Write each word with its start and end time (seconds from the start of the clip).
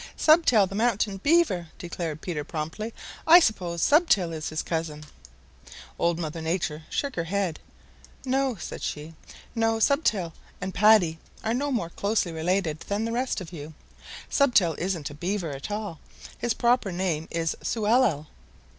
"Stubtail 0.17 0.65
the 0.65 0.73
Mountain 0.73 1.17
Beaver," 1.17 1.67
declared 1.77 2.21
Peter 2.21 2.43
promptly. 2.43 2.91
"I 3.27 3.39
suppose 3.39 3.83
Stubtail 3.83 4.33
is 4.33 4.49
his 4.49 4.63
cousin." 4.63 5.05
Old 5.99 6.17
Mother 6.17 6.41
Nature 6.41 6.85
shook 6.89 7.15
her 7.15 7.25
head. 7.25 7.59
"No," 8.25 8.55
said 8.55 8.81
she. 8.81 9.13
"No. 9.53 9.77
Stubtail 9.79 10.33
and 10.59 10.73
Paddy 10.73 11.19
are 11.43 11.53
no 11.53 11.71
more 11.71 11.91
closely 11.91 12.31
related 12.31 12.79
than 12.87 13.05
the 13.05 13.11
rest 13.11 13.41
of 13.41 13.53
you. 13.53 13.75
Stubtail 14.27 14.73
isn't 14.79 15.11
a 15.11 15.13
Beaver 15.13 15.51
at 15.51 15.69
all. 15.69 15.99
His 16.35 16.55
proper 16.55 16.91
name 16.91 17.27
is 17.29 17.55
Sewellel. 17.61 18.25